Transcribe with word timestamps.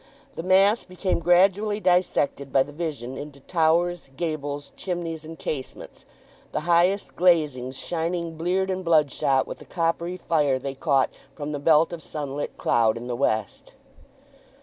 The 0.33 0.41
mass 0.41 0.83
became 0.83 1.19
gradually 1.19 1.79
dissected 1.79 2.51
by 2.51 2.63
the 2.63 2.71
vision 2.71 3.17
into 3.19 3.39
towers, 3.39 4.09
gables, 4.17 4.71
chimneys, 4.75 5.23
and 5.23 5.37
casements, 5.37 6.07
the 6.53 6.61
highest 6.61 7.15
glazings 7.15 7.75
shining 7.77 8.35
bleared 8.35 8.71
and 8.71 8.83
bloodshot 8.83 9.45
with 9.45 9.59
the 9.59 9.65
coppery 9.65 10.17
fire 10.17 10.57
they 10.57 10.73
caught 10.73 11.11
from 11.35 11.51
the 11.51 11.59
belt 11.59 11.93
of 11.93 12.01
sunlit 12.01 12.57
cloud 12.57 12.97
in 12.97 13.05
the 13.05 13.15
west. 13.15 13.73